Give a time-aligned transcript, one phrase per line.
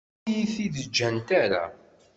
[0.27, 1.63] Ur iyi-t-id-ǧǧant ara.